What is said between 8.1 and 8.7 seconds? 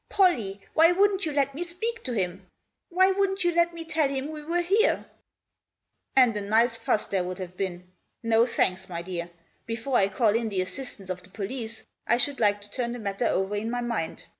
No,